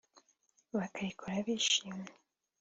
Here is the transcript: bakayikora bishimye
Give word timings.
bakayikora 0.77 1.35
bishimye 1.45 2.11